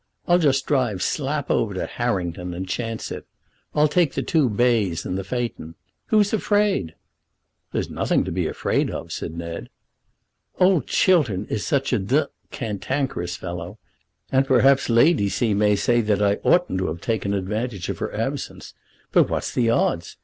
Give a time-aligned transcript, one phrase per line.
[0.27, 3.27] I'll just drive slap over to Harrington and chance it.
[3.75, 5.75] I'll take the two bays in the phaeton.
[6.07, 6.95] Who's afraid?"
[7.71, 9.69] "There's nothing to be afraid of," said Ned.
[10.59, 13.77] "Old Chiltern is such a d cantankerous fellow,
[14.31, 15.53] and perhaps Lady C.
[15.53, 18.73] may say that I oughtn't to have taken advantage of her absence.
[19.11, 20.17] But, what's the odds?